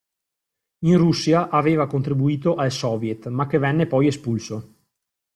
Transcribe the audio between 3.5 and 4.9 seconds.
venne poi espulso.